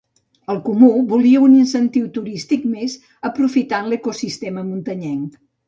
El 0.53 0.61
Comú 0.69 0.87
volia 1.11 1.41
un 1.47 1.53
incentiu 1.57 2.09
turístic 2.17 2.67
més 2.73 2.97
aprofitant 3.31 3.93
l’ecosistema 3.95 4.67
muntanyenc. 4.75 5.41